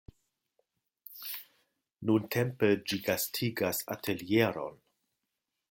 [2.11, 4.85] Nuntempe ĝi gastigas atelieron.